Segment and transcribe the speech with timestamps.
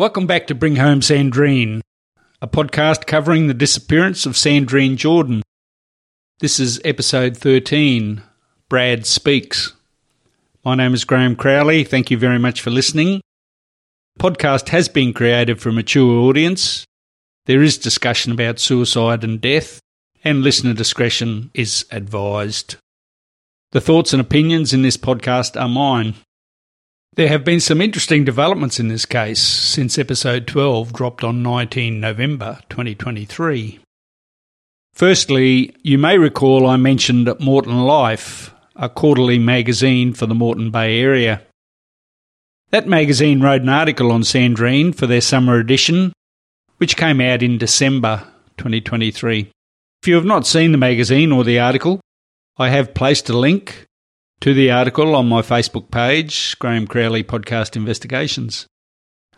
[0.00, 1.82] Welcome back to Bring Home Sandrine,
[2.40, 5.42] a podcast covering the disappearance of Sandrine Jourdan.
[6.38, 8.22] This is episode 13
[8.70, 9.74] Brad Speaks.
[10.64, 11.84] My name is Graeme Crowley.
[11.84, 13.20] Thank you very much for listening.
[14.16, 16.86] The podcast has been created for a mature audience.
[17.44, 19.80] There is discussion about suicide and death,
[20.24, 22.76] and listener discretion is advised.
[23.72, 26.14] The thoughts and opinions in this podcast are mine.
[27.14, 31.98] There have been some interesting developments in this case since episode 12 dropped on 19
[31.98, 33.80] November 2023.
[34.94, 41.00] Firstly, you may recall I mentioned Moreton Life, a quarterly magazine for the Moreton Bay
[41.00, 41.42] area.
[42.70, 46.12] That magazine wrote an article on Sandrine for their summer edition,
[46.76, 48.22] which came out in December
[48.58, 49.50] 2023.
[50.00, 52.00] If you have not seen the magazine or the article,
[52.56, 53.86] I have placed a link
[54.40, 58.66] to the article on my Facebook page, Graeme Crowley Podcast Investigations.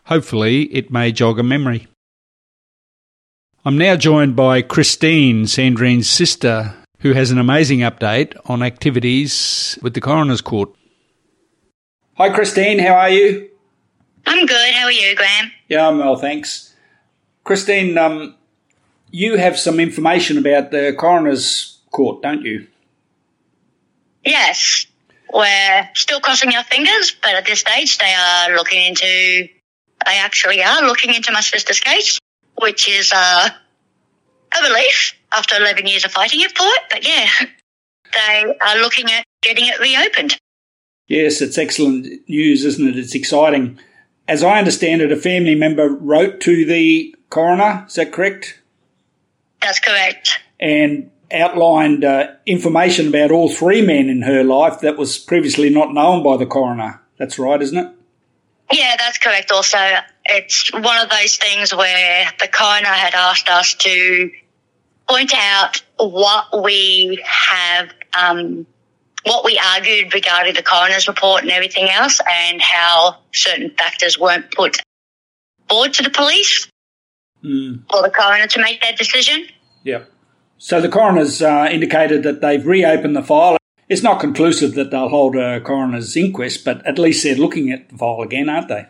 [0.05, 1.89] Hopefully, it may jog a memory.
[3.65, 9.95] I'm now joined by Christine, Sandrine's sister, who has an amazing update on activities with
[9.95, 10.71] the Coroner's Court.
[12.15, 13.51] Hi, Christine, how are you?
[14.25, 14.73] I'm good.
[14.73, 15.51] How are you, Graeme?
[15.69, 16.75] Yeah, I'm well, thanks.
[17.43, 18.37] Christine, um,
[19.11, 22.69] you have some information about the Coroner's Court, don't you?
[24.25, 24.87] Yes.
[25.33, 30.63] We're still crossing our fingers, but at this stage, they are looking into, they actually
[30.63, 32.19] are looking into my sister's case,
[32.61, 36.83] which is uh, a relief after 11 years of fighting it for it.
[36.91, 37.27] But yeah,
[38.13, 40.37] they are looking at getting it reopened.
[41.09, 42.99] Yes, it's excellent news, isn't it?
[42.99, 43.79] It's exciting.
[44.29, 47.85] As I understand it, a family member wrote to the coroner.
[47.89, 48.61] Is that correct?
[49.61, 50.41] That's correct.
[50.61, 55.93] And outlined uh, information about all three men in her life that was previously not
[55.93, 57.01] known by the coroner.
[57.19, 57.93] That's right, isn't it?
[58.73, 59.51] Yeah, that's correct.
[59.53, 59.79] Also,
[60.25, 64.31] it's one of those things where the coroner had asked us to
[65.09, 68.67] point out what we have, um,
[69.25, 74.51] what we argued regarding the coroner's report and everything else, and how certain factors weren't
[74.53, 74.79] put
[75.69, 76.69] forward to the police
[77.45, 77.83] mm.
[77.91, 79.47] for the coroner to make that decision.
[79.85, 80.11] Yep.
[80.63, 83.57] So the coroner's uh, indicated that they've reopened the file.
[83.89, 87.89] It's not conclusive that they'll hold a coroner's inquest, but at least they're looking at
[87.89, 88.87] the file again, aren't they?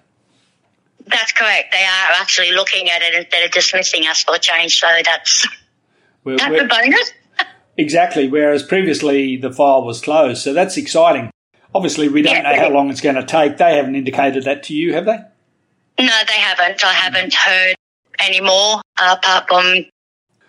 [1.07, 1.73] That's correct.
[1.73, 4.79] They are actually looking at it instead of dismissing us for a change.
[4.79, 5.49] So that's
[6.25, 7.13] we're, that's we're, a bonus.
[7.79, 8.29] exactly.
[8.29, 11.31] Whereas previously the file was closed, so that's exciting.
[11.75, 13.57] Obviously, we don't yeah, know how long it's going to take.
[13.57, 15.17] They haven't indicated that to you, have they?
[15.99, 16.85] No, they haven't.
[16.85, 17.77] I haven't heard
[18.19, 19.87] any more uh, apart from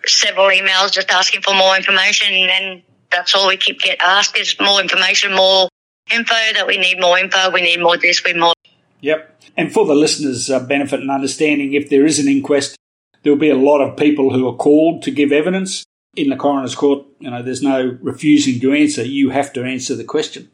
[0.06, 4.56] several emails just asking for more information, and that's all we keep get asked is
[4.60, 5.68] more information, more
[6.10, 6.34] info.
[6.54, 7.50] That we need more info.
[7.50, 8.22] We need more this.
[8.24, 8.54] We need more.
[9.00, 9.42] Yep.
[9.56, 12.76] And for the listeners' uh, benefit and understanding, if there is an inquest,
[13.22, 15.84] there'll be a lot of people who are called to give evidence
[16.16, 17.06] in the coroner's court.
[17.20, 19.04] You know, there's no refusing to answer.
[19.04, 20.50] You have to answer the question.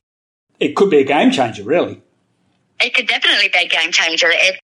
[0.58, 2.02] It could be a game changer, really.
[2.80, 4.28] It could definitely be a game changer.
[4.30, 4.60] It,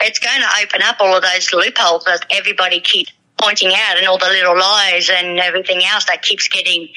[0.00, 3.12] it's going to open up all of those loopholes that everybody keeps
[3.44, 6.88] pointing out and all the little lies and everything else that keeps getting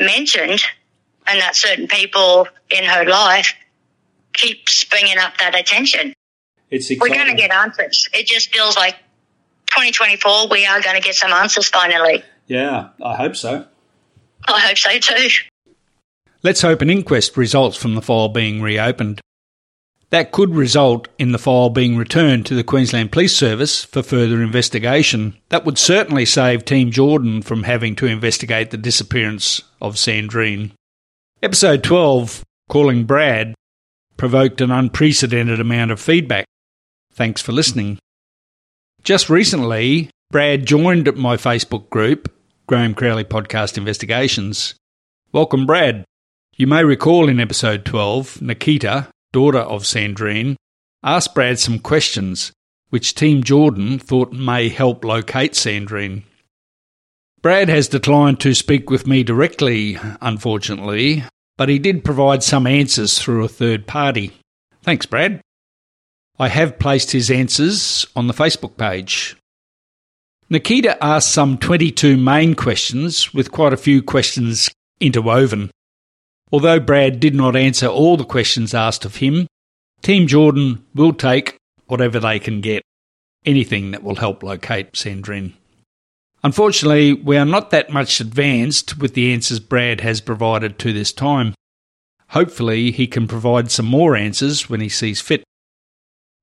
[0.00, 0.62] mentioned
[1.26, 3.54] and that certain people in her life
[4.32, 6.14] keeps bringing up that attention.
[6.70, 8.08] It's We're going to get answers.
[8.12, 8.94] It just feels like
[9.66, 12.22] 2024, we are going to get some answers finally.
[12.46, 13.66] Yeah, I hope so.
[14.46, 15.28] I hope so too.
[16.42, 19.20] Let's hope an inquest results from the file being reopened.
[20.10, 24.42] That could result in the file being returned to the Queensland Police Service for further
[24.42, 25.36] investigation.
[25.48, 30.72] That would certainly save Team Jourdan from having to investigate the disappearance of Sandrine.
[31.42, 33.54] Episode 12, Calling Brad,
[34.16, 36.46] provoked an unprecedented amount of feedback.
[37.12, 37.98] Thanks for listening.
[39.02, 42.32] Just recently, Brad joined my Facebook group,
[42.66, 44.74] Graeme Crowley Podcast Investigations.
[45.32, 46.04] Welcome, Brad.
[46.56, 50.56] You may recall in episode 12, Nikita, daughter of Sandrine,
[51.02, 52.52] asked Brad some questions
[52.88, 56.22] which Team Jourdan thought may help locate Sandrine.
[57.42, 61.24] Brad has declined to speak with me directly, unfortunately,
[61.58, 64.32] but he did provide some answers through a third party.
[64.82, 65.40] Thanks, Brad.
[66.38, 69.36] I have placed his answers on the Facebook page.
[70.48, 74.70] Nikita asked some 22 main questions with quite a few questions
[75.00, 75.70] interwoven.
[76.54, 79.48] Although Brad did not answer all the questions asked of him,
[80.02, 81.56] Team Jourdan will take
[81.86, 82.84] whatever they can get,
[83.44, 85.54] anything that will help locate Sandrine.
[86.44, 91.12] Unfortunately, we are not that much advanced with the answers Brad has provided to this
[91.12, 91.54] time.
[92.28, 95.42] Hopefully, he can provide some more answers when he sees fit.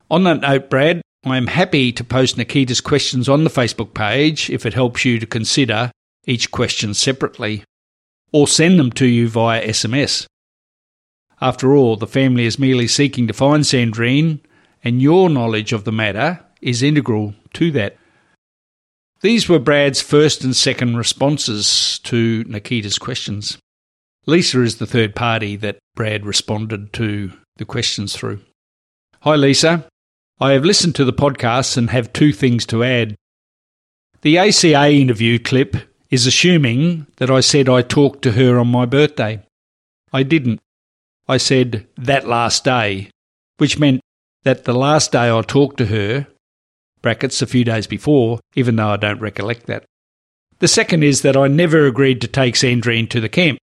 [0.10, 4.50] On that note, Brad, I am happy to post Nikita's questions on the Facebook page
[4.50, 5.90] if it helps you to consider
[6.28, 7.64] each question separately,
[8.31, 10.25] or send them to you via SMS.
[11.42, 14.39] After all, the family is merely seeking to find Sandrine,
[14.83, 17.98] and your knowledge of the matter is integral to that.
[19.22, 23.57] These were Brad's first and second responses to Nikita's questions.
[24.25, 28.42] Lisa is the third party that Brad responded to the questions through.
[29.22, 29.88] Hi, Lisa.
[30.39, 33.16] I have listened to the podcast and have two things to add.
[34.22, 35.75] The ACA interview clip
[36.12, 39.42] is assuming that I said I talked to her on my birthday.
[40.13, 40.60] I didn't.
[41.28, 43.10] I said that last day,
[43.58, 44.02] which meant
[44.44, 46.28] that the last day I talked to her,
[47.02, 49.86] brackets a few days before, even though I don't recollect that.
[50.60, 53.57] The second is that I never agreed to take Sandrine to the camp.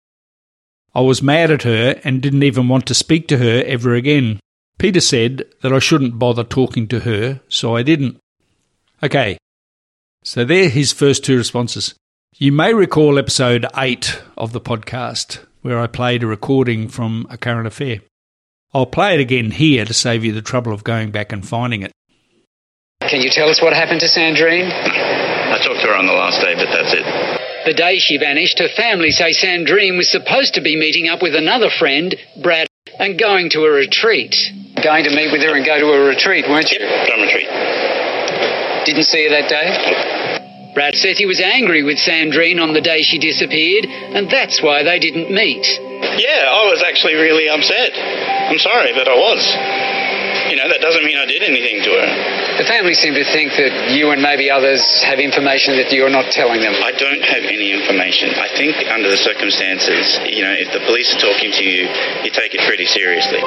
[0.94, 4.40] I was mad at her and didn't even want to speak to her ever again.
[4.78, 8.18] Peter said that I shouldn't bother talking to her, so I didn't.
[9.02, 9.38] Okay,
[10.24, 11.94] so there are his first two responses.
[12.40, 17.36] You may recall episode 8 of the podcast, where I played a recording from a
[17.36, 17.98] current affair.
[18.72, 21.82] I'll play it again here to save you the trouble of going back and finding
[21.82, 21.90] it.
[23.00, 24.70] Can you tell us what happened to Sandrine?
[24.70, 27.02] I talked to her on the last day, but that's it.
[27.66, 31.34] The day she vanished, her family say Sandrine was supposed to be meeting up with
[31.34, 32.68] another friend, Brad,
[33.00, 34.36] and going to a retreat.
[34.80, 36.78] Going to meet with her and go to a retreat, weren't you?
[36.78, 37.48] Yep, drum retreat.
[38.86, 40.17] Didn't see her that day?
[40.78, 44.86] Brad says he was angry with Sandrine on the day she disappeared, and that's why
[44.86, 45.66] they didn't meet.
[45.66, 47.98] Yeah, I was actually really upset.
[47.98, 49.42] I'm sorry, but I was.
[50.46, 52.62] You know, that doesn't mean I did anything to her.
[52.62, 56.30] The family seem to think that you and maybe others have information that you're not
[56.30, 56.78] telling them.
[56.78, 58.38] I don't have any information.
[58.38, 61.90] I think under the circumstances, you know, if the police are talking to you,
[62.22, 63.42] you take it pretty seriously.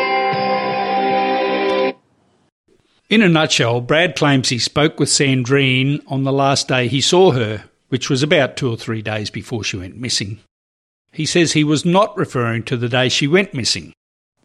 [3.11, 7.31] In a nutshell, Brad claims he spoke with Sandrine on the last day he saw
[7.31, 10.39] her, which was about two or three days before she went missing.
[11.11, 13.91] He says he was not referring to the day she went missing,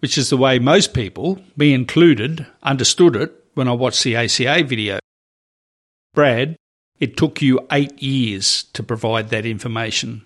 [0.00, 4.64] which is the way most people, me included, understood it when I watched the ACA
[4.64, 4.98] video.
[6.12, 6.56] Brad,
[6.98, 10.24] it took you eight years to provide that information.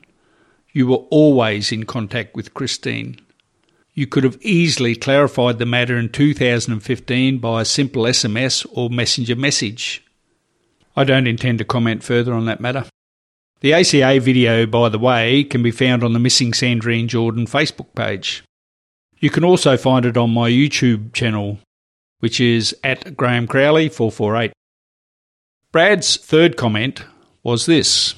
[0.73, 3.21] You were always in contact with Christine.
[4.01, 9.37] You could have easily clarified the matter in 2015 by a simple SMS or messenger
[9.37, 10.03] message.
[10.97, 12.87] I don't intend to comment further on that matter.
[13.61, 17.95] The ACA video, by the way, can be found on the Missing Sandrine Jourdan Facebook
[17.95, 18.43] page.
[19.19, 21.59] You can also find it on my YouTube channel,
[22.21, 24.51] which is at Graeme Crowley 448.
[25.73, 27.05] Brad's third comment
[27.43, 28.15] was this.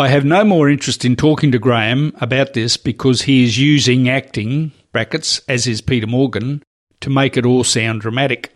[0.00, 4.08] I have no more interest in talking to Graeme about this because he is using
[4.08, 6.62] acting, brackets, as is Peter Morgan,
[7.02, 8.50] to make it all sound dramatic.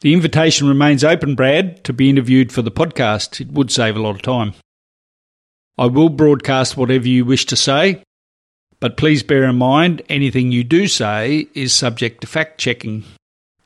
[0.00, 3.42] The invitation remains open, Brad, to be interviewed for the podcast.
[3.42, 4.54] It would save a lot of time.
[5.76, 8.02] I will broadcast whatever you wish to say,
[8.80, 13.04] but please bear in mind anything you do say is subject to fact checking,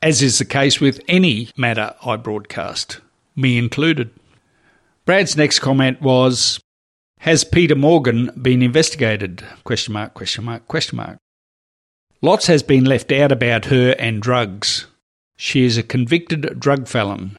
[0.01, 2.99] as is the case with any matter I broadcast,
[3.37, 4.09] me included.
[5.05, 6.59] Brad's next comment was
[7.25, 9.43] has Peter Morgan been investigated?
[9.63, 11.17] Question mark, question mark, question mark.
[12.21, 14.85] Lots has been left out about her and drugs.
[15.35, 17.35] She is a convicted drug felon.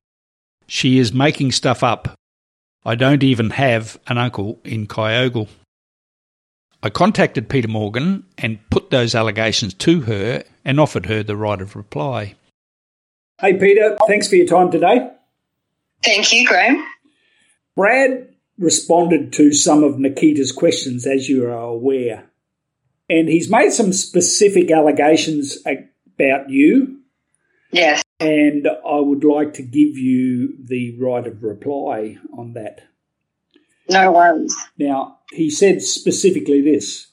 [0.66, 2.18] She is making stuff up.
[2.84, 5.46] I don't even have an uncle in Kyogle.
[6.82, 11.60] I contacted Peter Morgan and put those allegations to her and offered her the right
[11.60, 12.34] of reply.
[13.40, 15.12] Hey, Peter, thanks for your time today.
[16.02, 16.84] Thank you, Graeme.
[17.76, 22.30] Brad responded to some of Nikita's questions, as you are aware.
[23.08, 27.00] And he's made some specific allegations about you.
[27.70, 28.02] Yes.
[28.18, 32.80] And I would like to give you the right of reply on that.
[33.88, 34.56] No worries.
[34.78, 37.08] Now, he said specifically this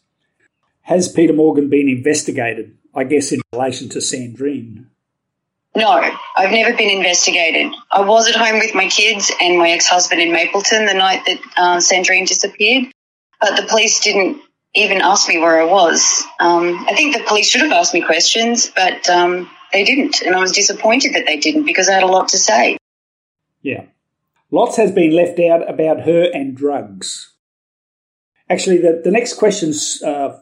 [0.82, 2.78] Has Peter Morgan been investigated?
[2.96, 4.86] I guess in relation to Sandrine.
[5.76, 5.90] No,
[6.36, 7.74] I've never been investigated.
[7.92, 11.40] I was at home with my kids and my ex-husband in Mapleton the night that
[11.58, 12.92] uh, Sandrine disappeared,
[13.42, 14.42] but the police didn't
[14.76, 16.24] even ask me where I was.
[16.40, 20.22] Um, I think the police should have asked me questions, but um, they didn't.
[20.22, 22.78] And I was disappointed that they didn't because I had a lot to say.
[23.62, 23.86] Yeah.
[24.52, 27.34] Lots has been left out about her and drugs.
[28.48, 29.74] Actually, the, the next question
[30.06, 30.38] uh,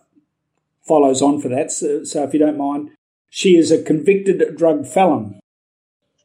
[0.81, 1.71] follows on for that.
[1.71, 2.91] So, so if you don't mind,
[3.31, 5.39] she is a convicted drug felon.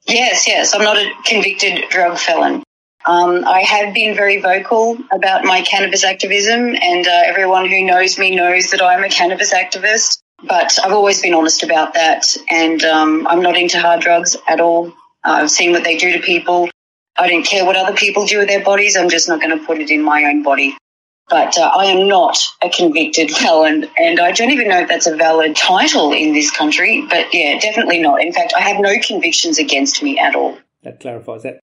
[0.07, 0.75] Yes, yes.
[0.75, 2.63] I'm not a convicted drug felon.
[3.07, 8.19] Um, I have been very vocal about my cannabis activism, and uh, everyone who knows
[8.19, 10.19] me knows that I'm a cannabis activist.
[10.43, 14.61] But I've always been honest about that, and um, I'm not into hard drugs at
[14.61, 14.93] all.
[15.25, 16.69] I've seen what they do to people.
[17.17, 18.97] I don't care what other people do with their bodies.
[18.97, 20.77] I'm just not going to put it in my own body.
[21.29, 25.07] But uh, I am not a convicted felon, and I don't even know if that's
[25.07, 27.05] a valid title in this country.
[27.09, 28.23] But yeah, definitely not.
[28.23, 30.57] In fact, I have no convictions against me at all.
[30.85, 31.59] That clarifies that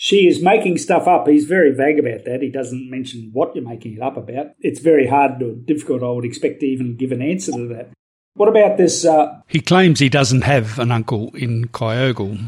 [0.00, 1.26] she is making stuff up.
[1.26, 2.40] He's very vague about that.
[2.40, 4.52] He doesn't mention what you're making it up about.
[4.60, 7.90] It's very hard or difficult, I would expect, to even give an answer to that.
[8.34, 9.04] What about this?
[9.04, 9.40] Uh...
[9.48, 12.46] He claims he doesn't have an uncle in Kyogle.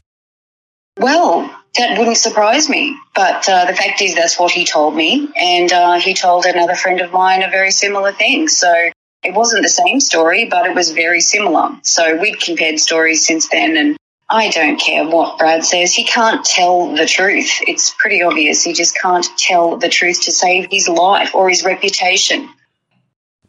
[1.01, 2.97] Well, that wouldn't surprise me.
[3.15, 5.29] But uh, the fact is, that's what he told me.
[5.37, 8.49] And uh, he told another friend of mine a very similar thing.
[8.49, 8.91] So
[9.23, 11.71] it wasn't the same story, but it was very similar.
[11.83, 13.77] So we'd compared stories since then.
[13.77, 13.97] And
[14.29, 15.93] I don't care what Brad says.
[15.93, 17.59] He can't tell the truth.
[17.67, 18.63] It's pretty obvious.
[18.63, 22.49] He just can't tell the truth to save his life or his reputation.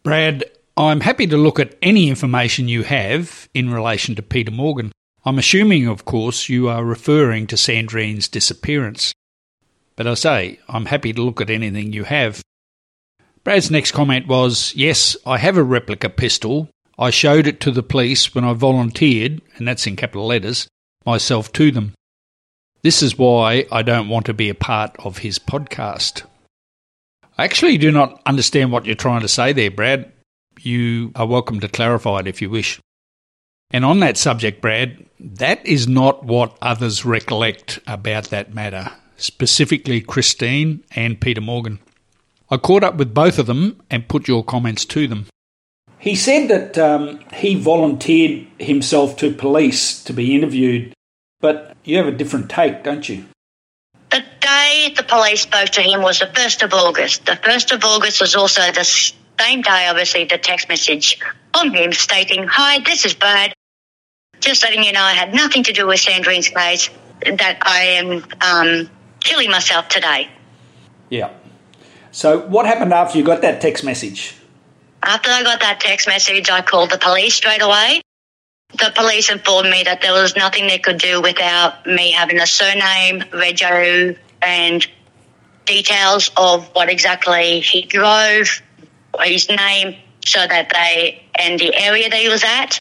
[0.03, 0.43] Brad,
[0.77, 4.91] I'm happy to look at any information you have in relation to Peter Morgan.
[5.23, 9.13] I'm assuming, of course, you are referring to Sandrine's disappearance.
[9.95, 12.41] But I say, I'm happy to look at anything you have.
[13.43, 17.81] Brad's next comment was Yes, I have a replica pistol, I showed it to the
[17.81, 20.67] police when I volunteered, and that's in capital letters,
[21.03, 21.93] myself to them.
[22.83, 26.23] This is why I don't want to be a part of his podcast.
[27.37, 30.11] I actually do not understand what you're trying to say there, Brad.
[30.59, 32.79] You are welcome to clarify it if you wish.
[33.71, 40.01] And on that subject, Brad, that is not what others recollect about that matter, specifically
[40.01, 41.79] Christine and Peter Morgan.
[42.49, 45.27] I caught up with both of them and put your comments to them.
[45.99, 50.93] He said that um, he volunteered himself to police to be interviewed,
[51.39, 53.25] but you have a different take, don't you?
[54.09, 57.27] The day the police spoke to him was the 1st of August.
[57.27, 61.19] The 1st of August was also the same day I received a text message
[61.53, 63.53] from him stating, Hi, this is Brad.
[64.41, 66.89] Just letting you know I had nothing to do with Sandrine's case,
[67.21, 70.29] that I am um, killing myself today.
[71.09, 71.31] Yeah.
[72.11, 74.35] So, what happened after you got that text message?
[75.03, 78.01] After I got that text message, I called the police straight away.
[78.73, 82.47] The police informed me that there was nothing they could do without me having a
[82.47, 84.87] surname, rego, and
[85.65, 88.61] details of what exactly he drove,
[89.21, 89.95] his name,
[90.25, 92.79] so that they and the area that he was at.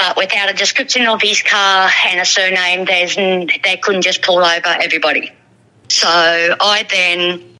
[0.00, 4.38] But without a description of his car and a surname, there's they couldn't just pull
[4.38, 5.30] over everybody.
[5.88, 7.58] So I then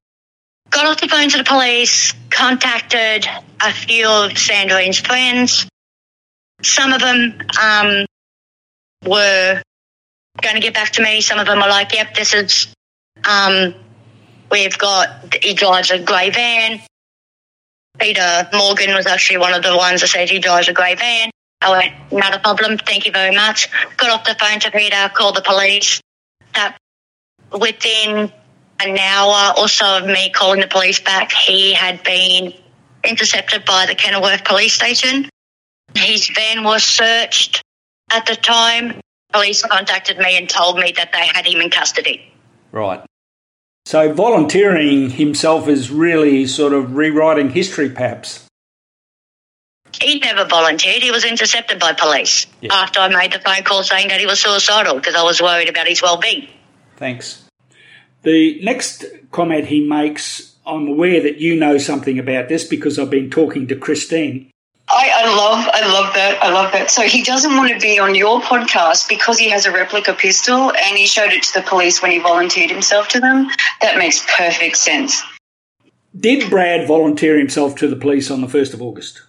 [0.70, 3.26] got off the phone to the police, contacted
[3.60, 5.68] a few of Sandrine's friends.
[6.62, 8.06] Some of them um,
[9.04, 9.60] were
[10.40, 11.20] going to get back to me.
[11.20, 12.72] Some of them are like, yep, this is,
[13.28, 13.74] um,
[14.50, 16.80] we've got, he drives a grey van.
[17.98, 21.30] Peter Morgan was actually one of the ones that said he drives a grey van.
[21.62, 23.68] Oh, I went, not a problem, thank you very much.
[23.96, 26.00] Got off the phone to Peter, called the police.
[26.54, 26.78] That
[27.52, 28.32] within
[28.80, 32.54] an hour or so of me calling the police back, he had been
[33.04, 35.28] intercepted by the Kenilworth police station.
[35.94, 37.62] His van was searched
[38.10, 39.00] at the time.
[39.32, 42.32] Police contacted me and told me that they had him in custody.
[42.72, 43.02] Right.
[43.84, 48.46] So volunteering himself is really sort of rewriting history, perhaps.
[50.00, 51.02] He never volunteered.
[51.02, 52.74] He was intercepted by police yeah.
[52.74, 55.68] after I made the phone call saying that he was suicidal because I was worried
[55.68, 56.48] about his well-being.
[56.96, 57.44] Thanks.
[58.22, 63.10] The next comment he makes, I'm aware that you know something about this because I've
[63.10, 64.50] been talking to Christine.
[64.92, 66.42] I, I, love, I love that.
[66.42, 66.90] I love that.
[66.90, 70.72] So he doesn't want to be on your podcast because he has a replica pistol
[70.72, 73.48] and he showed it to the police when he volunteered himself to them.
[73.80, 75.22] That makes perfect sense.
[76.18, 79.22] Did Brad volunteer himself to the police on the 1st of August?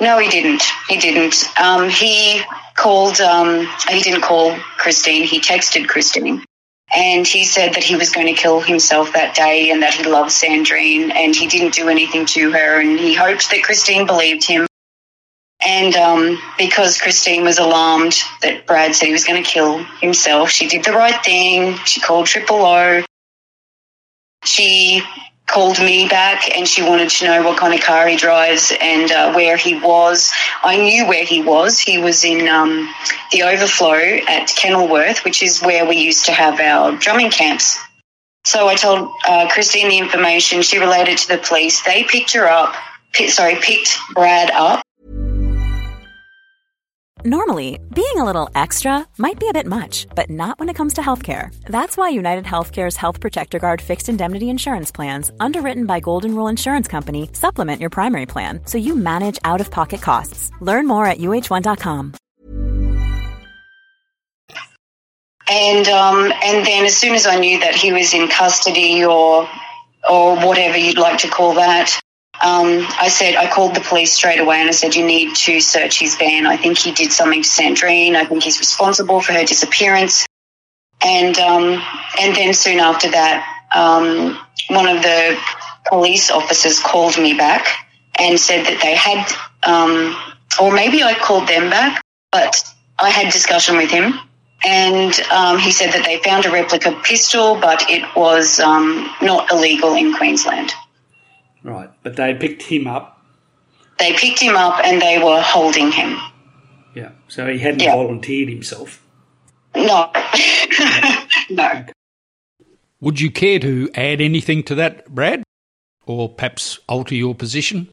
[0.00, 0.62] No, he didn't.
[0.88, 1.44] He didn't.
[1.60, 2.40] Um, he
[2.74, 5.24] called, um, he didn't call Christine.
[5.24, 6.42] He texted Christine
[6.94, 10.04] and he said that he was going to kill himself that day and that he
[10.04, 14.44] loved Sandrine and he didn't do anything to her and he hoped that Christine believed
[14.44, 14.66] him.
[15.64, 20.48] And um, because Christine was alarmed that Brad said he was going to kill himself,
[20.48, 21.76] she did the right thing.
[21.84, 23.02] She called Triple O.
[24.44, 25.02] She
[25.50, 29.10] called me back and she wanted to know what kind of car he drives and
[29.10, 30.32] uh, where he was.
[30.62, 31.78] I knew where he was.
[31.78, 32.92] He was in um,
[33.32, 37.78] the overflow at Kenilworth, which is where we used to have our drumming camps.
[38.44, 40.62] So I told uh, Christine the information.
[40.62, 41.82] She related to the police.
[41.82, 42.74] They picked her up.
[43.28, 44.82] sorry, picked Brad up
[47.26, 50.94] Normally, being a little extra might be a bit much, but not when it comes
[50.94, 51.54] to healthcare.
[51.64, 56.48] That's why United Healthcare's Health Protector Guard fixed indemnity insurance plans, underwritten by Golden Rule
[56.48, 60.50] Insurance Company, supplement your primary plan so you manage out of pocket costs.
[60.60, 62.14] Learn more at uh1.com.
[65.46, 69.46] And um, and then as soon as I knew that he was in custody or
[70.08, 72.00] or whatever you'd like to call that,
[72.42, 75.60] um, I said, I called the police straight away and I said, you need to
[75.60, 76.46] search his van.
[76.46, 78.14] I think he did something to Sandrine.
[78.14, 80.26] I think he's responsible for her disappearance.
[81.02, 81.82] And, um,
[82.18, 85.38] and then soon after that, um, one of the
[85.88, 87.66] police officers called me back
[88.18, 89.26] and said that they had,
[89.62, 90.16] um,
[90.60, 92.64] or maybe I called them back, but
[92.98, 94.14] I had discussion with him
[94.64, 99.50] and um, he said that they found a replica pistol, but it was um, not
[99.50, 100.72] illegal in Queensland.
[101.62, 103.22] Right, but they picked him up.
[103.98, 106.18] They picked him up and they were holding him.
[106.94, 107.94] Yeah, so he hadn't yeah.
[107.94, 109.04] volunteered himself.
[109.74, 110.10] No,
[111.50, 111.84] no.
[113.00, 115.42] Would you care to add anything to that, Brad?
[116.06, 117.88] Or perhaps alter your position?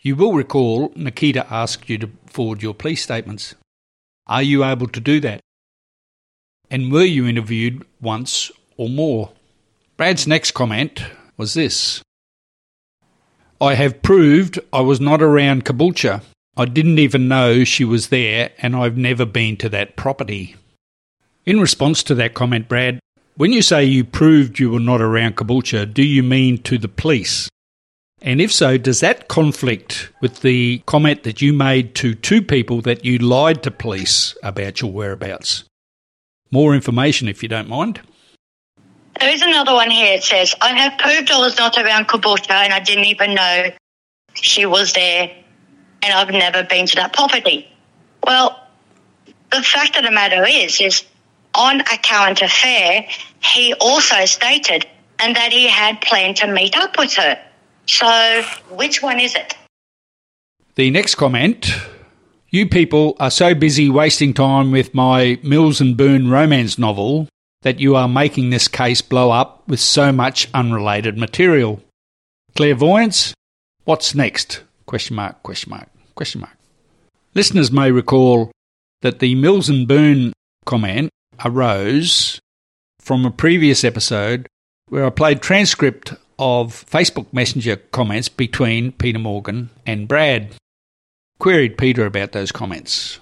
[0.00, 3.54] You will recall Nikita asked you to forward your police statements.
[4.26, 5.40] Are you able to do that?
[6.70, 9.30] And were you interviewed once or more?
[9.96, 11.04] Brad's next comment
[11.36, 12.02] was this
[13.62, 16.22] I have proved I was not around Caboolture.
[16.56, 20.56] I didn't even know she was there, and I've never been to that property.
[21.46, 22.98] In response to that comment, Brad,
[23.36, 26.88] when you say you proved you were not around Caboolture, do you mean to the
[26.88, 27.48] police?
[28.20, 32.80] And if so, does that conflict with the comment that you made to two people
[32.80, 35.62] that you lied to police about your whereabouts?
[36.50, 38.00] More information if you don't mind.
[39.22, 40.14] There is another one here.
[40.14, 43.70] It says, I have proved I was not around Caboolture and I didn't even know
[44.34, 45.30] she was there
[46.02, 47.68] and I've never been to that property.
[48.26, 48.60] Well,
[49.52, 51.04] the fact of the matter is, is
[51.54, 53.06] on a current affair,
[53.40, 54.88] he also stated
[55.20, 57.38] and that he had planned to meet up with her.
[57.86, 59.54] So, which one is it?
[60.74, 61.70] The next comment
[62.50, 67.28] You people are so busy wasting time with my Mills and Boon romance novel
[67.62, 71.80] that you are making this case blow up with so much unrelated material.
[72.54, 73.34] Clairvoyance?
[73.84, 74.62] What's next?
[74.86, 76.56] Question mark, question mark, question mark.
[77.34, 78.52] Listeners may recall
[79.00, 80.32] that the Mills and Boon
[80.66, 81.10] comment
[81.44, 82.40] arose
[83.00, 84.46] from a previous episode
[84.88, 90.54] where I played transcript of Facebook Messenger comments between Peter Morgan and Brad.
[91.38, 93.18] Queried Peter about those comments.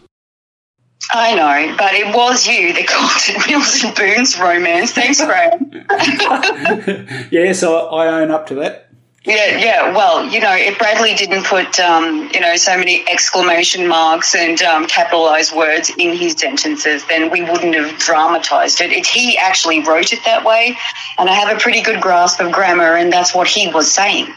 [1.10, 4.92] I know, but it was you that called it Mills and Boon's romance.
[4.92, 5.86] Thanks, Graeme.
[7.30, 8.90] yes, I, I own up to that.
[9.24, 9.94] Yeah, yeah.
[9.94, 14.60] Well, you know, if Bradley didn't put, um, you know, so many exclamation marks and
[14.62, 18.92] um, capitalized words in his sentences, then we wouldn't have dramatized it.
[18.92, 20.78] It's he actually wrote it that way,
[21.18, 24.32] and I have a pretty good grasp of grammar, and that's what he was saying.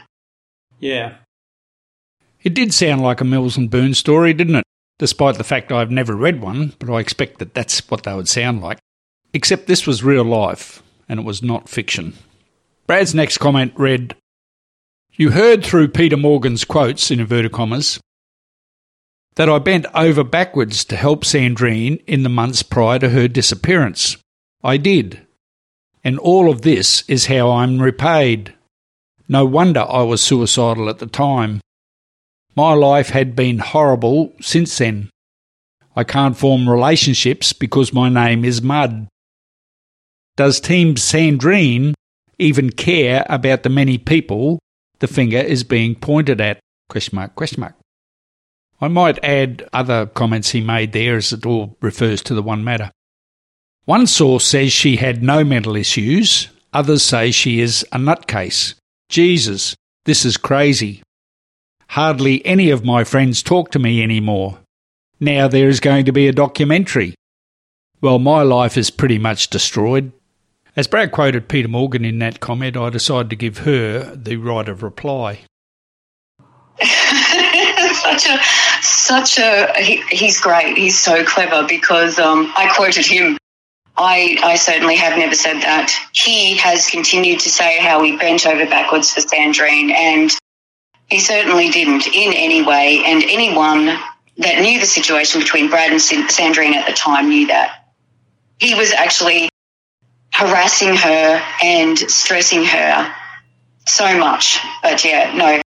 [0.79, 1.15] Yeah.
[2.41, 4.65] It did sound like a Mills and Boon story, didn't it?
[4.99, 8.29] Despite the fact I've never read one, but I expect that that's what they would
[8.29, 8.79] sound like.
[9.33, 12.13] Except this was real life, and it was not fiction.
[12.87, 14.15] Brad's next comment read
[15.13, 17.99] You heard through Peter Morgan's quotes, in inverted commas,
[19.35, 24.17] that I bent over backwards to help Sandrine in the months prior to her disappearance.
[24.63, 25.25] I did.
[26.03, 28.53] And all of this is how I'm repaid.
[29.27, 31.61] No wonder I was suicidal at the time.
[32.55, 35.09] My life had been horrible since then.
[35.95, 39.07] I can't form relationships because my name is Mud.
[40.35, 41.93] Does Team Sandrine
[42.39, 44.59] even care about the many people
[44.99, 46.59] the finger is being pointed at?
[46.89, 47.75] Question mark, question mark.
[48.81, 52.63] I might add other comments he made there as it all refers to the one
[52.63, 52.91] matter.
[53.85, 58.75] One source says she had no mental issues, others say she is a nutcase.
[59.09, 61.03] Jesus, this is crazy.
[61.89, 64.59] Hardly any of my friends talk to me anymore.
[65.19, 67.15] Now there is going to be a documentary.
[68.01, 70.11] Well, my life is pretty much destroyed.
[70.75, 74.67] As Brad quoted Peter Morgan in that comment, I decided to give her the right
[74.67, 75.41] of reply.
[76.81, 78.39] such a,
[78.81, 80.77] such a, he, he's great.
[80.77, 83.37] He's so clever because um, I quoted him
[83.95, 85.91] I, I certainly have never said that.
[86.13, 90.31] He has continued to say how he bent over backwards for Sandrine, and
[91.13, 93.03] he certainly didn't in any way.
[93.05, 97.87] And anyone that knew the situation between Brad and Sandrine at the time knew that.
[98.57, 99.49] He was actually
[100.31, 103.15] harassing her and stressing her
[103.85, 104.57] so much.
[104.81, 105.61] But yeah, no.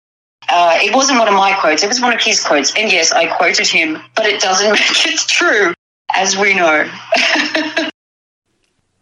[0.49, 1.81] Uh, it wasn't one of my quotes.
[1.81, 2.75] It was one of his quotes.
[2.75, 5.73] And yes, I quoted him, but it doesn't make it true,
[6.13, 6.91] as we know.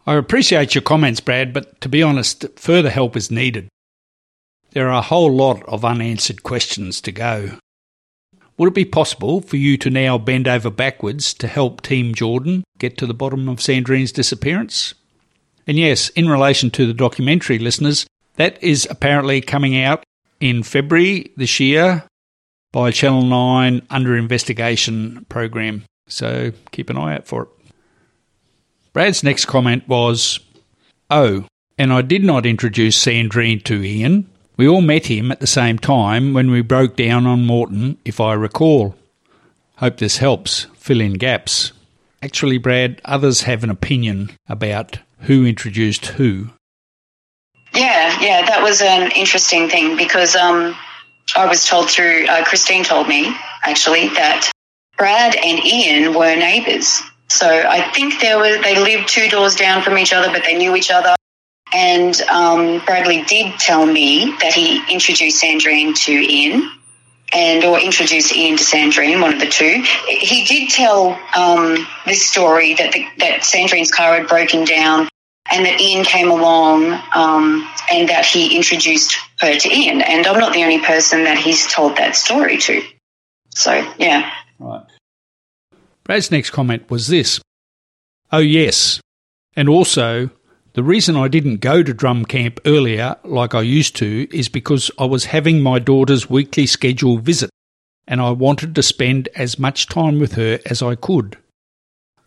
[0.06, 3.68] I appreciate your comments, Brad, but to be honest, further help is needed.
[4.76, 7.52] There are a whole lot of unanswered questions to go.
[8.58, 12.64] Would it be possible for you to now bend over backwards to help Team Jourdan
[12.78, 14.94] get to the bottom of Sandrine's disappearance?
[15.66, 20.04] And yes, in relation to the documentary, listeners, that is apparently coming out
[20.42, 22.04] in February this year
[22.74, 25.86] by Channel 9 Under Investigation program.
[26.08, 27.50] So keep an eye out for it.
[28.92, 30.42] Brad's next comment was,
[31.10, 31.46] Oh,
[31.78, 34.30] and I did not introduce Sandrine to Ian.
[34.58, 38.22] We all met him at the same time when we broke down on Moreton, if
[38.22, 38.96] I recall.
[39.78, 41.74] Hope this helps fill in gaps.
[42.22, 46.50] Actually, Brad, others have an opinion about who introduced who.
[47.74, 50.76] Yeah, yeah, that was an interesting thing because um,
[51.36, 54.50] I was told through, uh, Christine told me actually that
[54.98, 57.02] Brad and Ian were neighbours.
[57.28, 60.58] So I think there were, they lived two doors down from each other, but they
[60.58, 61.16] knew each other.
[61.74, 66.72] And um, Bradley did tell me that he introduced Sandrine to Ian
[67.34, 69.84] and or introduced Ian to Sandrine, one of the two.
[70.08, 75.10] He did tell um, this story that the, that Sandrine's car had broken down
[75.52, 80.02] and that Ian came along um, and that he introduced her to Ian.
[80.02, 82.82] And I'm not the only person that he's told that story to.
[83.50, 84.32] So, yeah.
[84.60, 84.86] Right.
[86.04, 87.42] Brad's next comment was this
[88.32, 89.00] Oh, yes.
[89.56, 90.30] And also,
[90.76, 94.92] the reason I didn't go to drum camp earlier like I used to is because
[95.00, 97.50] I was having my daughter's weekly scheduled visit
[98.06, 101.38] and I wanted to spend as much time with her as I could.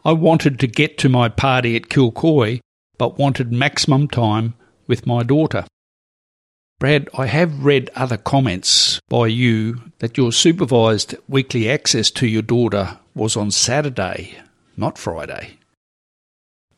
[0.03, 2.61] I wanted to get to my party at Kilcoy
[2.97, 4.55] but wanted maximum time
[4.87, 5.67] with my daughter.
[6.79, 12.43] Brad, I have read other comments by you that your supervised weekly access to your
[12.43, 14.39] daughter was on Saturday,
[14.75, 15.58] not Friday.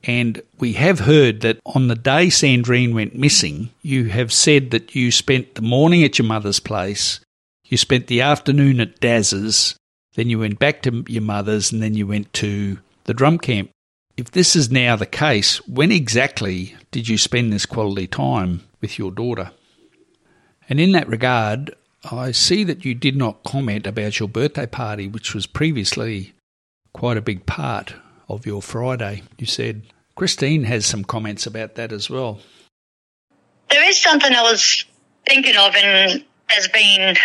[0.05, 4.95] And we have heard that on the day Sandrine went missing, you have said that
[4.95, 7.21] you spent the morning at your mother's place,
[7.65, 9.77] you spent the afternoon at Daz's,
[10.15, 13.71] then you went back to your mother's, and then you went to the drum camp.
[14.17, 18.99] If this is now the case, when exactly did you spend this quality time with
[18.99, 19.53] your daughter?
[20.69, 21.75] And in that regard,
[22.11, 26.33] I see that you did not comment about your birthday party, which was previously
[26.93, 27.95] quite a big part
[28.31, 29.23] of your Friday.
[29.39, 29.83] You said
[30.15, 32.41] Christine has some comments about that as well.
[33.71, 34.85] There is something I was
[35.27, 37.17] thinking of and has been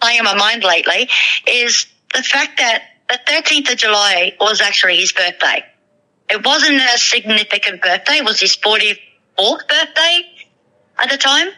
[0.00, 1.08] playing my mind lately
[1.46, 5.64] is the fact that the 13th of July was actually his birthday.
[6.28, 8.18] It wasn't a significant birthday.
[8.18, 8.98] It was his 44th
[9.38, 10.22] birthday
[10.98, 11.48] at the time.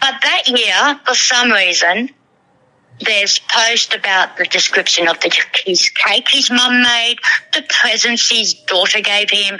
[0.00, 2.10] But that year, for some reason,
[3.00, 5.34] there's post about the description of the
[5.64, 7.16] his cake his mum made,
[7.54, 9.58] the presents his daughter gave him,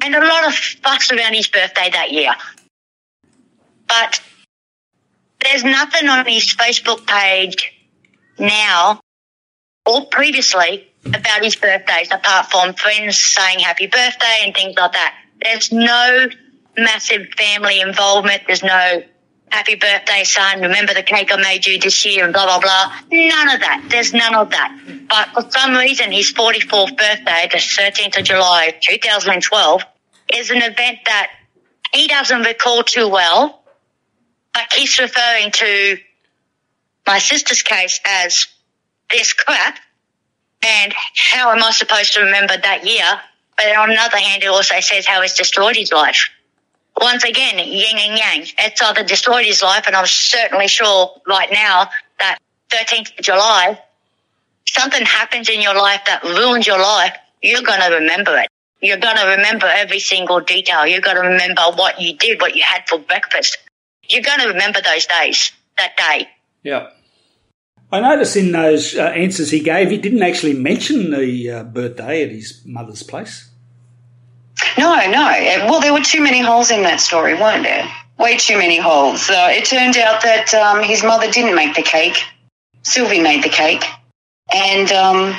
[0.00, 2.32] and a lot of fuss around his birthday that year.
[3.86, 4.20] But
[5.42, 7.72] there's nothing on his Facebook page
[8.38, 9.00] now
[9.86, 15.14] or previously about his birthdays, apart from friends saying happy birthday and things like that.
[15.40, 16.28] There's no
[16.76, 18.42] massive family involvement.
[18.46, 19.02] There's no
[19.50, 20.60] happy birthday, son.
[20.60, 22.92] Remember the cake I made you this year and blah, blah, blah.
[23.10, 23.86] None of that.
[23.90, 24.78] There's none of that.
[25.08, 29.82] But for some reason, his 44th birthday, the 13th of July, 2012,
[30.34, 31.30] is an event that
[31.92, 33.62] he doesn't recall too well,
[34.52, 35.98] but he's referring to
[37.06, 38.46] my sister's case as
[39.10, 39.78] this crap
[40.62, 43.04] and how am I supposed to remember that year?
[43.56, 46.28] But on the other hand, it also says how it's destroyed his life.
[47.00, 48.46] Once again, yin and yang.
[48.58, 52.38] It's either destroyed his life, and I'm certainly sure right now that
[52.70, 53.80] 13th of July,
[54.66, 58.48] something happens in your life that ruins your life, you're going to remember it.
[58.80, 60.86] You're going to remember every single detail.
[60.86, 63.58] You're going to remember what you did, what you had for breakfast.
[64.08, 66.28] You're going to remember those days, that day.
[66.62, 66.90] Yeah.
[67.90, 72.22] I noticed in those uh, answers he gave, he didn't actually mention the uh, birthday
[72.22, 73.47] at his mother's place.
[74.76, 75.66] No, no.
[75.68, 77.88] Well, there were too many holes in that story, weren't there?
[78.18, 79.30] Way too many holes.
[79.30, 82.22] Uh, it turned out that um, his mother didn't make the cake.
[82.82, 83.84] Sylvie made the cake.
[84.52, 85.36] And um,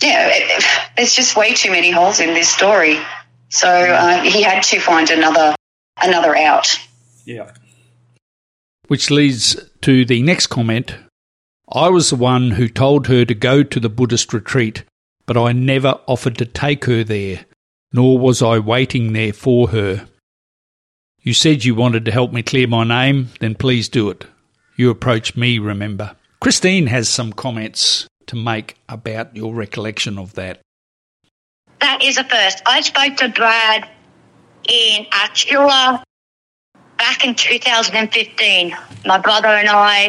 [0.00, 0.64] yeah, it,
[0.96, 2.98] there's just way too many holes in this story.
[3.48, 5.54] So uh, he had to find another
[6.02, 6.78] another out.
[7.24, 7.52] Yeah.
[8.88, 10.94] Which leads to the next comment.
[11.70, 14.84] I was the one who told her to go to the Buddhist retreat,
[15.26, 17.44] but I never offered to take her there,
[17.92, 20.08] nor was I waiting there for her.
[21.20, 24.26] You said you wanted to help me clear my name, then please do it.
[24.76, 26.16] You approached me, remember.
[26.40, 30.60] Christine has some comments to make about your recollection of that.
[31.80, 32.62] That is a first.
[32.66, 33.88] I spoke to Brad
[34.68, 36.04] in Attila
[36.98, 38.76] back in 2015.
[39.06, 40.08] My brother and I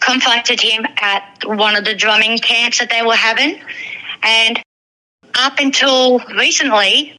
[0.00, 3.60] confronted him at one of the drumming camps that they were having.
[4.22, 4.62] And
[5.38, 7.16] up until recently,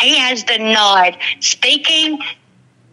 [0.00, 2.18] he has denied speaking,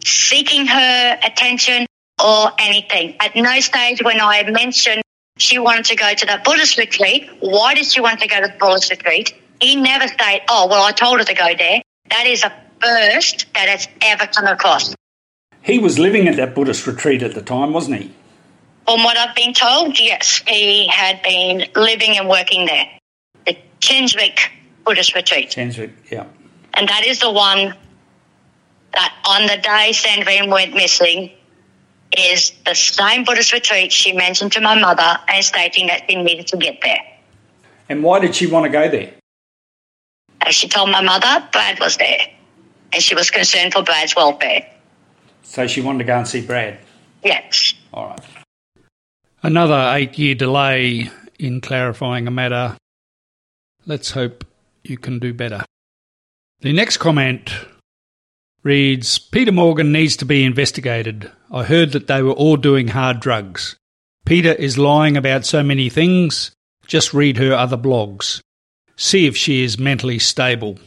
[0.04, 1.86] seeking her attention,
[2.22, 3.16] or anything.
[3.20, 5.02] At no stage when I mentioned
[5.38, 8.48] she wanted to go to the Buddhist retreat, why did she want to go to
[8.48, 9.34] the Buddhist retreat?
[9.60, 11.82] He never said, oh, well, I told her to go there.
[12.10, 14.94] That is a first that has ever come across.
[15.62, 18.12] He was living at that Buddhist retreat at the time, wasn't he?
[18.84, 22.97] From what I've been told, yes, he had been living and working there.
[23.80, 24.32] The
[24.84, 25.50] Buddhist retreat.
[25.50, 26.26] Chenrezig, yeah.
[26.74, 27.74] And that is the one
[28.92, 31.30] that on the day Sandrine went missing
[32.16, 36.46] is the same Buddhist retreat she mentioned to my mother and stating that she needed
[36.48, 37.00] to get there.
[37.88, 39.14] And why did she want to go there?
[40.40, 42.20] As she told my mother, Brad was there
[42.92, 44.66] and she was concerned for Brad's welfare.
[45.42, 46.78] So she wanted to go and see Brad?
[47.22, 47.74] Yes.
[47.92, 48.20] All right.
[49.42, 52.76] Another eight year delay in clarifying a matter.
[53.88, 54.44] Let's hope
[54.84, 55.64] you can do better.
[56.60, 57.50] The next comment
[58.62, 61.32] reads Peter Morgan needs to be investigated.
[61.50, 63.76] I heard that they were all doing hard drugs.
[64.26, 66.50] Peter is lying about so many things.
[66.86, 68.42] Just read her other blogs.
[68.96, 70.78] See if she is mentally stable.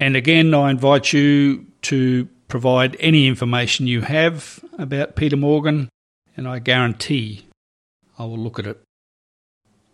[0.00, 5.90] And again, I invite you to provide any information you have about Peter Morgan,
[6.34, 7.44] and I guarantee
[8.18, 8.82] I will look at it.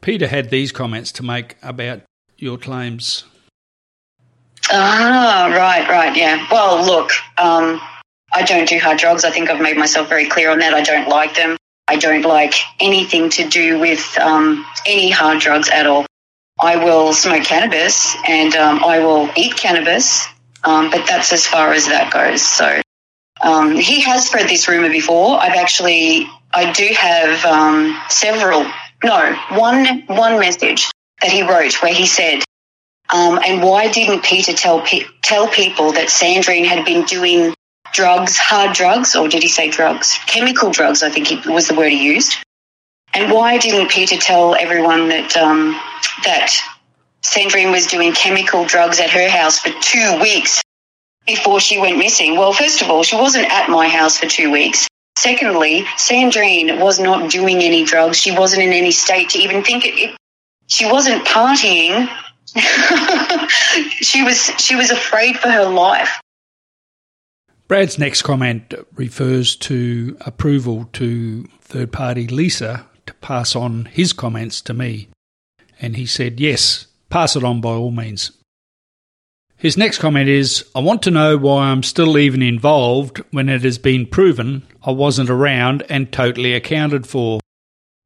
[0.07, 2.01] Peter had these comments to make about
[2.39, 3.25] your claims.
[4.71, 6.47] Ah, right, right, yeah.
[6.49, 7.81] Well, look, um,
[8.33, 9.25] I don't do hard drugs.
[9.25, 10.75] I think I've made myself very clear on that.
[10.75, 11.57] I don't like them.
[11.89, 16.07] I don't like anything to do with um, any hard drugs at all.
[16.61, 20.25] I will smoke cannabis and um, I will eat cannabis,
[20.63, 22.43] um, but that's as far as that goes.
[22.43, 22.81] So
[23.43, 25.41] um, he has spread this rumor before.
[25.41, 28.71] I've actually, I do have um, several,
[29.05, 32.43] no, one one message that he wrote where he said,
[33.11, 37.55] um, "And why didn't Peter tell pe- tell people that Sandrine had been doing
[37.93, 40.19] drugs, hard drugs, or did he say drugs?
[40.27, 42.37] Chemical drugs, I think it was the word he used."
[43.15, 45.73] And why didn't Peter tell everyone that um,
[46.25, 46.53] that
[47.23, 50.63] Sandrine was doing chemical drugs at her house for two weeks
[51.27, 52.37] before she went missing?
[52.37, 54.87] Well, first of all, she wasn't at my house for two weeks.
[55.17, 58.19] Secondly, Sandrine was not doing any drugs.
[58.19, 59.95] She wasn't in any state to even think it.
[59.99, 60.17] it
[60.67, 62.09] she wasn't partying.
[63.91, 66.21] she was she was afraid for her life.
[67.69, 74.61] Brad's next comment refers to approval to third party Lisa to pass on his comments
[74.63, 75.09] to me.
[75.81, 78.33] And he said, Yes, pass it on by all means.
[79.67, 83.63] His next comment is I want to know why I'm still even involved when it
[83.63, 87.41] has been proven I wasn't around and totally accounted for.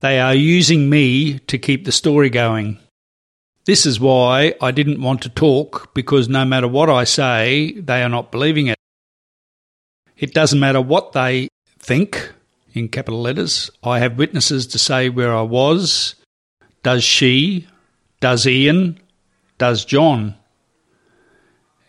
[0.00, 2.78] They are using me to keep the story going.
[3.66, 8.02] This is why I didn't want to talk because no matter what I say, they
[8.02, 8.78] are not believing it.
[10.16, 12.32] It doesn't matter what they think
[12.72, 13.70] in capital letters.
[13.84, 16.14] I have witnesses to say where I was.
[16.82, 17.68] Does she?
[18.20, 18.98] Does Ian?
[19.58, 20.36] Does John?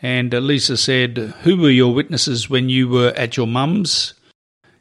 [0.01, 4.13] And uh, Lisa said, Who were your witnesses when you were at your mum's?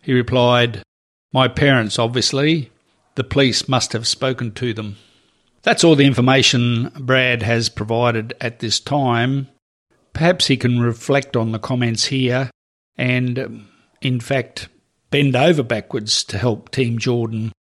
[0.03, 0.83] He replied,
[1.33, 2.71] My parents, obviously.
[3.17, 4.97] The police must have spoken to them.
[5.63, 9.49] That's all the information Brad has provided at this time.
[10.15, 12.51] Perhaps he can reflect on the comments here
[12.97, 13.69] and, um,
[14.01, 14.69] in fact,
[15.11, 17.53] bend over backwards to help Team Jourdan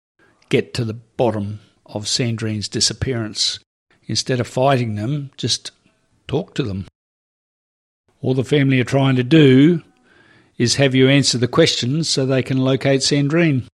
[0.47, 3.59] get to the bottom of Sandrine's disappearance.
[4.07, 5.71] Instead of fighting them, just
[6.27, 6.85] talk to them.
[8.21, 9.81] All the family are trying to do
[10.57, 13.65] is have you answer the questions so they can locate Sandrine.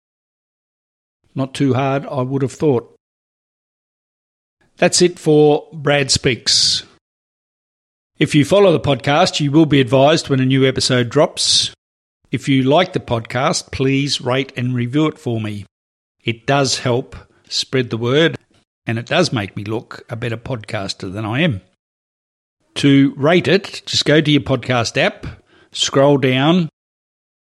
[1.34, 2.96] Not too hard, I would have thought.
[4.78, 6.84] That's it for Brad Speaks.
[8.20, 11.74] If you follow the podcast, you will be advised when a new episode drops.
[12.32, 15.66] If you like the podcast, please rate and review it for me.
[16.24, 17.16] It does help
[17.50, 18.38] spread the word.
[18.88, 21.62] and it does make me look a better podcaster than I am.
[22.76, 25.26] To rate it, just go to your podcast app,
[25.72, 26.70] scroll down,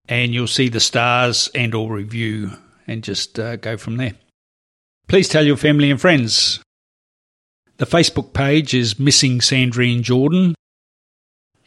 [0.09, 2.51] and you'll see the stars and or review
[2.87, 4.13] and just uh, go from there.
[5.07, 6.61] Please tell your family and friends.
[7.77, 10.53] The Facebook page is Missing Sandrine Jourdan.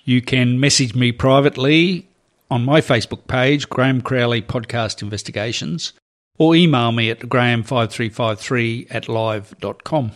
[0.05, 2.09] You can message me privately
[2.51, 5.95] on my Facebook page, Graeme Crowley Podcast Investigations,
[6.39, 10.13] or email me at graeme5353 at live.com.